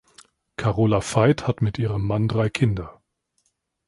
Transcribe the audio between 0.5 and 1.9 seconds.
Carola Veit hat mit